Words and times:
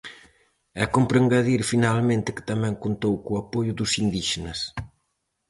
E 0.81 0.85
cómpre 0.93 1.17
engadir 1.23 1.61
finalmente 1.71 2.33
que 2.35 2.47
tamén 2.51 2.79
contou 2.83 3.13
co 3.25 3.31
apoio 3.43 3.71
dos 3.79 3.91
indíxenas. 4.03 4.59